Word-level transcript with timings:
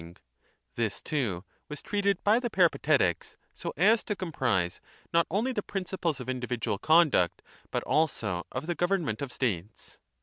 iv 0.01 0.07
v 0.07 0.15
this 0.77 0.99
too 0.99 1.45
was 1.69 1.79
treated 1.83 2.23
by 2.23 2.39
the 2.39 2.49
Peripatetics, 2.49 3.37
s 3.77 4.03
prise 4.33 4.81
not 5.13 5.27
only 5.29 5.51
the 5.51 5.61
principles 5.61 6.19
of 6.19 6.27
individual 6.27 6.79
conduct 6.79 7.43
but 7.69 7.83
also 7.83 8.43
of 8.51 8.65
the 8.65 8.73
government 8.73 9.21
of 9.21 9.31
states. 9.31 9.99